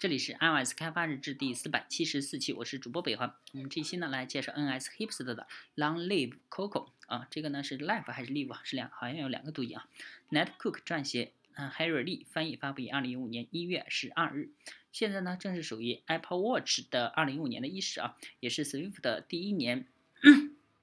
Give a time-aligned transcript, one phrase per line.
[0.00, 3.34] 这里是 iOS 开发日志第四百七十四期，我是主播北环。
[3.52, 5.46] 我们这期呢来介绍 NSHipster 的
[5.76, 8.62] Long Live Coco 啊，这个呢是 Live 还是 Live 啊？
[8.64, 9.86] 是两好像有两个读音啊。
[10.30, 14.48] Net Cook 撰写，嗯，Harry Lee 翻译，发布于二零一五年一月十二日。
[14.90, 19.86] 现在呢正是属于 Apple Watch 的二零一五年的伊始啊，也是 Swift 的第一年，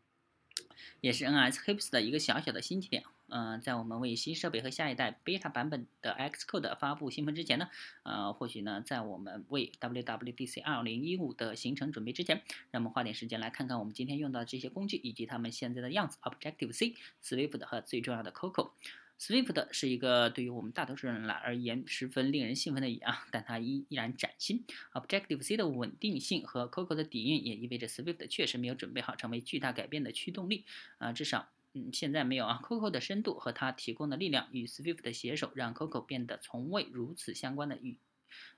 [1.00, 3.02] 也是 NSHipster 的一个小小的新起点。
[3.28, 7.68] 嗯，在我们为新设备和下一代 beta 版本的 Xcode 发布兴奋之前呢，
[8.04, 18.70] 呃，或许呢，在我们为 WWDC 2015的行程准备之前，让我们花点时间来看看我们今天用到的这些工具以及它们现在的样子：Objective C、Swift 和最重要的 Coco。
[19.18, 24.64] Swift 是一个对于我们大多数人来而言十分令人兴奋的语啊，但它依依然崭新。
[24.92, 30.66] Objective C 的稳定性和 Coco 的底蕴也意味着 Swift 确实没有准备好成为巨大改变的驱动力
[30.98, 31.48] 啊，至少。
[31.76, 32.58] 嗯，现在没有啊。
[32.62, 37.98] Coco 的深度和它提供的力量与 Swift 的携手，让 Coco 变得从未如此相关的与，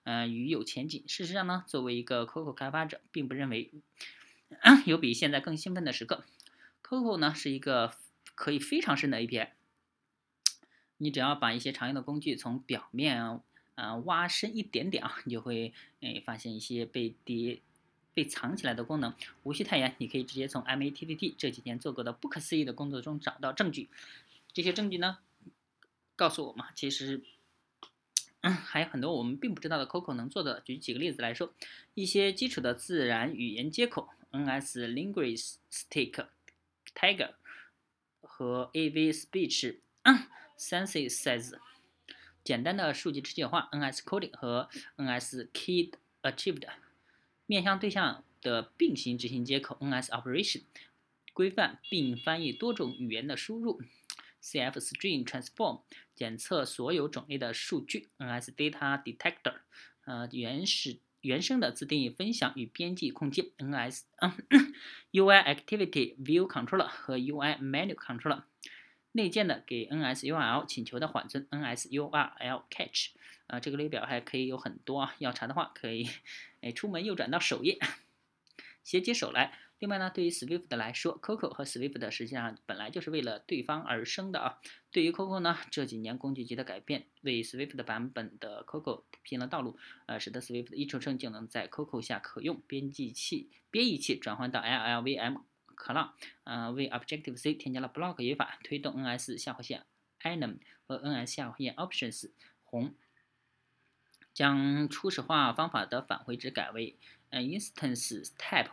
[0.04, 1.02] 呃，与有前景。
[1.08, 3.72] 事实上呢，作为一个 Coco 开发者，并不认为
[4.86, 6.24] 有比现在更兴奋的时刻。
[6.80, 7.96] Coco 呢是一个
[8.36, 9.48] 可以非常深的 API，
[10.98, 13.42] 你只要把一些常用的工具从表面
[13.74, 17.62] 啊挖深一点点啊，你就会诶发现一些被叠。
[18.18, 23.88] 被藏起来的功能无需太严，你可以直接从 MATTT 这几天做过的不可思议的工作中找到证据。
[24.52, 25.18] 这些证据呢，
[26.16, 27.22] 告诉我们其实
[28.42, 30.60] 还有很多我们并不知道的 Coco 能做的。
[30.62, 31.54] 举几个例子来说，
[31.94, 36.26] 一些基础的自然语言接口，NS Linguistic
[36.92, 37.34] Tiger
[38.20, 39.76] 和 AV Speech
[40.58, 41.56] Synthesis，
[42.42, 46.68] 简单的数据直接化，NS Coding 和 NS Kid Achieved。
[47.48, 50.64] 面向对象的并行执行接口 NS Operation，
[51.32, 53.80] 规范并翻译多种语言的输入
[54.42, 55.80] CF String Transform，
[56.14, 59.60] 检测所有种类的数据 NS Data Detector，
[60.04, 64.02] 呃原始原生的自定义分享与编辑空间 NS
[65.12, 68.42] UI Activity View Controller 和 UI Menu Controller，
[69.12, 73.14] 内建的给 NS URL 请求的缓存 NS URL Catch。
[73.48, 76.08] 啊，这个列表还可以有很多啊，要查的话可以，
[76.62, 77.78] 哎，出门右转到首页，
[78.84, 79.58] 携起手来。
[79.80, 84.58] 另外呢，对于 Swift 来说，Coco 和 Swift 实际上本来就是为了对方而生的啊。
[84.90, 95.42] 对于 Coco 呢，这几年工具集的改变为 Swift 版本的 Coco 铺平了道路，呃，使得 Swift 一出生就能在 Coco 下可用编辑器编译器转换到 LLVM
[95.76, 96.10] c l o u d，
[96.42, 99.86] 呃，为 Objective C 添加了 Block 语法，推动 NS 下划线
[100.22, 102.30] enum 和 NS 下划线 options
[102.64, 102.96] 红。
[104.38, 106.94] 将初始化方法的返回值改为
[107.30, 108.70] 呃 instance type，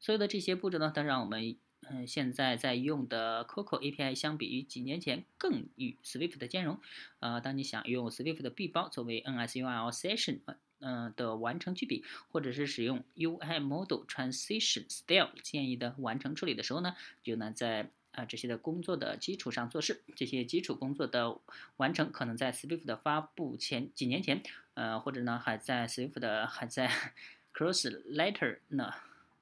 [0.00, 6.80] 所有的这些步骤呢，都让我们嗯现在在用的 Coco API 相比于几年前更与 Swift 的兼容。
[7.20, 10.40] 呃，当你想用 Swift 的 B 包作为 NSURL session
[10.78, 21.38] 嗯的完成句比，或者是使用 UI Model Transition Style 建议的完成处理的时候呢，就能在啊，这些的工作的基础上做事，这些基础工作的
[21.76, 24.42] 完成，可能在 Swift 的发布前几年前，
[24.74, 26.88] 呃，或者呢还在 Swift 的还在
[27.52, 28.92] Cross Letter 呢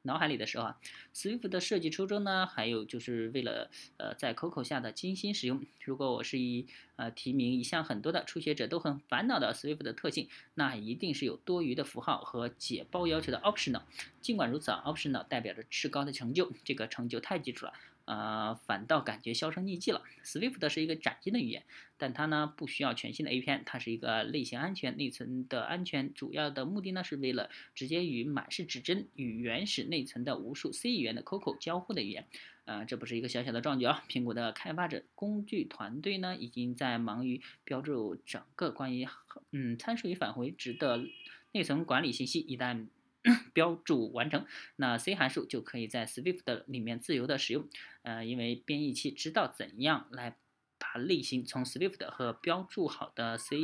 [0.04, 0.80] 脑海里的时候啊
[1.14, 5.64] ，Swift 的设计初衷呢，还有就是为了呃在 Coco 下的精心使用。
[5.84, 6.66] 如果我是一
[6.96, 13.82] 呃提名一项很多的初学者都很烦恼的 Swift 的特性，那一定是有多余的符号和解包要求的 Optional。
[14.20, 17.72] 尽管如此啊，Optional 代表着至高的成就，这个成就太基础了。
[18.04, 20.02] 呃，反倒感觉销声匿迹了。
[20.24, 21.64] Swift 是一个崭新的语言，
[21.96, 26.12] 但它呢不需要全新的 API，它是一个类型安全、内存的安全。
[26.14, 32.26] 主要的目的呢是为了直接与满是指针与原始内存的无数 C 语言的 Coco 交互的语言。
[32.64, 34.04] 呃，这不是一个小小的壮举啊！
[34.08, 39.08] 苹果的开发者工具团队呢已经在忙于标注整个关于
[39.50, 41.04] 嗯参数与返回值的
[41.50, 42.38] 内存管理信息。
[42.38, 42.86] 一旦
[43.54, 44.46] 标注完成，
[44.76, 47.68] 那 C 函数就可以在 Swift 里面自由的使用。
[48.02, 50.36] 呃，因为编译器知道怎样来
[50.78, 53.56] 把类型从 Swift 和标注好的 C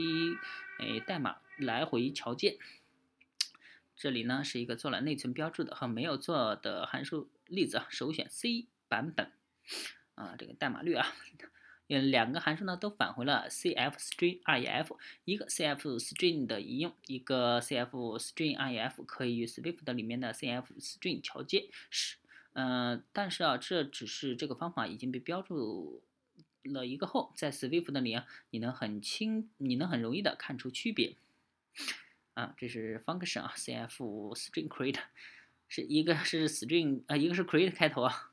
[0.78, 2.58] 诶代码来回桥接。
[3.96, 9.32] 这里呢是一个做了内存标注的和没有做的函数例子啊，首选 C 版本
[10.14, 11.12] 啊，这个代码率啊。
[11.88, 21.70] 嗯，两个函数呢都返回了 cf string ref，一个 cf string 的移用，一个 cf string ref 可以与 Swift 的里面的 cf string 桥接。
[21.88, 22.16] 是，
[22.52, 26.02] 嗯，但是啊，这只是这个方法已经被标注
[26.62, 31.16] 了一个后，在 Swift 里啊，你能很轻，你能很容易的看出区别。
[32.34, 33.96] 啊，这是 function 啊，cf
[34.36, 35.00] string create，
[35.68, 38.27] 是一个是 string 啊，一个是 create 开头啊。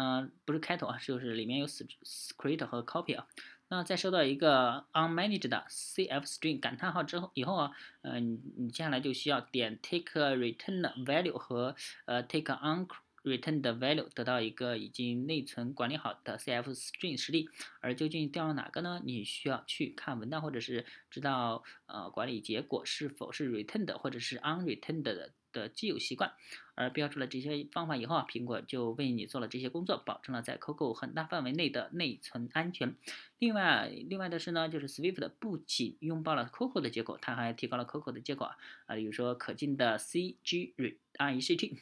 [0.00, 3.26] 嗯，不是开头啊，就是里面有 script 和 copy 啊。
[3.68, 7.72] 那在收到一个 unmanaged 的 CF string 感叹号之后以后啊，
[8.02, 11.74] 呃，你你接下来就需要点 take return value 和
[12.06, 12.86] 呃 take on
[13.24, 17.48] return 的 value 得到一个已经内存管理好的 CF string 实例，
[17.80, 19.02] 而究竟调用哪个呢？
[19.04, 25.32] 你需要去看文档或者是知道呃管理结果是否是 returned 或者是 unreturned 的。
[25.58, 26.32] 的既有习惯，
[26.74, 32.94] 而标出了这些方法以后啊，苹果就为你做了这些工作，保证了在 Coco 很大范围内的内存安全。
[33.38, 38.56] 另外，另外的是呢，就是 Swift 不仅拥抱了 Coco 的接口，它还提高了 Coco 的接口啊，
[38.86, 41.78] 啊，比如说可进的 CGRECT。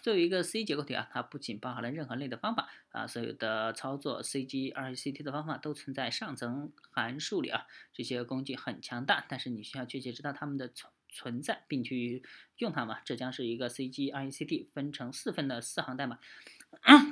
[0.00, 7.66] 作为一个 C 结构体啊，它不仅包含了任何类的方法啊，所有的操作 CGRECT 的方法都存在上层函数里啊。
[7.92, 10.92] 这些工具很强大，但是你需要确切知道它们的存。
[11.12, 12.22] 存在并去
[12.58, 13.00] 用它嘛？
[13.04, 16.18] 这将是一个 CGRECT 分成四份的四行代码，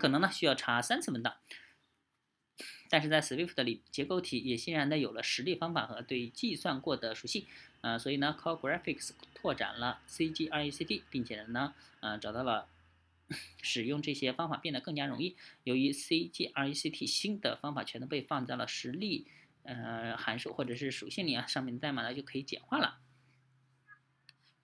[0.00, 1.36] 可能呢需要查三次文档。
[2.88, 7.46] 但是在 Swift 里，结构体也欣然的有了实例方法和对计算过的属性，
[7.82, 12.66] 呃，所以呢，Core Graphics 拓展了 CGRECT，并且呢，呃，找到了
[13.62, 15.36] 使用这些方法变得更加容易。
[15.62, 19.26] 由于 CGRECT 新的方法全都被放在了实例
[19.62, 22.99] 呃函数或者是属性里啊，上面的代码呢就可以简化了。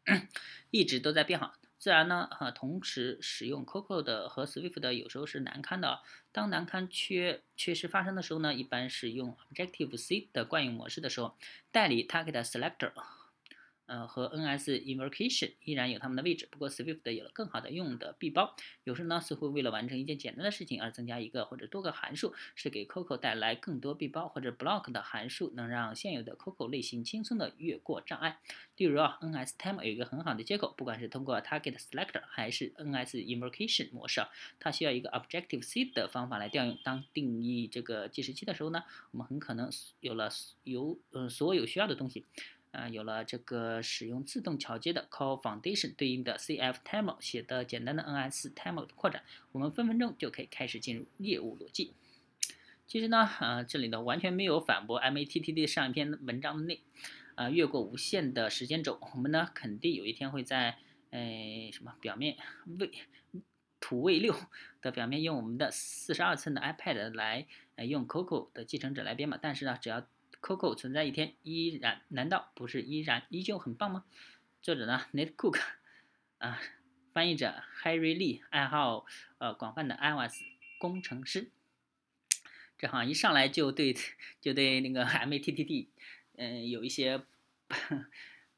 [0.71, 6.01] 一直都在变好，自然呢，呃，同时使用 Coco 的和 Swift 的有时候是难堪的。
[6.33, 11.37] 当难堪缺缺失发生的时候呢，一般是用 Objective C 的惯用模式的时候，
[11.73, 12.93] 代理 Target Selector。
[13.87, 18.55] 呃，和 NS Invocation 依然有它们的位置，不过 Swift 有了更好的用的闭包。
[18.85, 28.39] 有时呢，似乎为了完成一件简单的事情而增加一个或者多个函数，是给 Coco 带来更多闭包或者 block 的函数，能让现有的 Coco 类型轻松的越过障碍。
[28.77, 34.27] 例如啊，NSTime 有一个很好的接口，不管是通过 Target Selector 还是 NS Invocation 模式，
[34.59, 36.77] 它需要一个 Objective C 的方法来调用。
[36.83, 38.83] 当定义这个计时器的时候呢，
[39.13, 40.29] 我们很可能有了
[40.65, 42.25] 有呃所有需要的东西。
[42.77, 51.95] 啊，有了这个使用自动桥接的 Core Foundation 对应的 CF Timer 写的简单的 NS Timer 的扩展，我们分分钟就可以开始进入业务逻辑。
[52.87, 56.83] 其实呢，啊，这里呢完全没有反驳 MATTD 上一篇文章的内，
[57.35, 60.77] 啊，越过无限的时间轴，我们呢肯定有一天会在，
[61.11, 62.37] 呃，什么表面
[62.79, 62.91] 位
[63.81, 64.35] 土卫六
[64.83, 67.47] 的表面用我们的四十二寸的 iPad 来，
[67.77, 69.39] 呃，用 Coco 的继承者来编码。
[69.41, 70.07] 但是呢，只要
[70.41, 74.05] Coco 存在一天，依然难道不是依然依旧很棒吗？
[74.63, 75.61] 作者呢，Nate Cook，
[76.39, 76.61] 啊，
[77.13, 79.07] 翻译者 Harry Lee，爱好
[79.39, 80.43] 呃广泛的 iOS
[80.79, 81.51] 工程师。
[82.79, 83.97] 这好像一上来就对
[84.41, 85.87] 就对那个 MATTD，
[86.37, 87.23] 嗯，有一些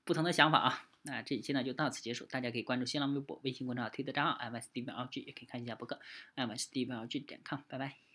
[0.05, 0.89] 不同的想法啊。
[1.03, 6.01] 那这一期呢就到此结束，大家可以关注新浪微博、微信公众号、推特账号 iOS D V L G，也可以看一下博客
[6.37, 8.08] iOS D V L G 点 com，拜拜。